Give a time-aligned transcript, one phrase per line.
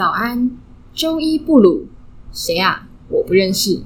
[0.00, 0.50] 早安
[0.94, 1.86] 周一布鲁。
[2.32, 2.88] 谁啊？
[3.10, 3.82] 我不认识。